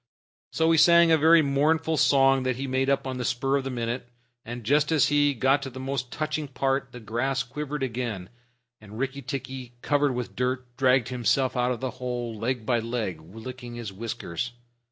So 0.51 0.71
he 0.71 0.79
sang 0.79 1.11
a 1.11 1.15
very 1.19 1.43
mournful 1.43 1.95
song 1.95 2.41
that 2.41 2.55
he 2.55 2.65
made 2.65 2.89
up 2.89 3.05
on 3.05 3.19
the 3.19 3.23
spur 3.23 3.57
of 3.57 3.63
the 3.63 3.69
minute, 3.69 4.09
and 4.43 4.63
just 4.63 4.91
as 4.91 5.09
he 5.09 5.35
got 5.35 5.61
to 5.61 5.69
the 5.69 5.79
most 5.79 6.09
touching 6.11 6.47
part, 6.47 6.91
the 6.91 6.99
grass 6.99 7.43
quivered 7.43 7.83
again, 7.83 8.29
and 8.79 8.97
Rikki 8.97 9.21
tikki, 9.21 9.73
covered 9.83 10.15
with 10.15 10.35
dirt, 10.35 10.75
dragged 10.75 11.09
himself 11.09 11.55
out 11.55 11.71
of 11.71 11.81
the 11.81 11.91
hole 12.01 12.35
leg 12.35 12.65
by 12.65 12.79
leg, 12.79 13.21
licking 13.21 13.75
his 13.75 13.93
whiskers. 13.93 14.53